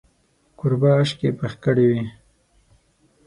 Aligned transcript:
کوربه 0.59 0.89
اشکې 1.01 1.29
پخې 1.37 1.57
کړې 1.63 1.85
وې. 1.89 2.03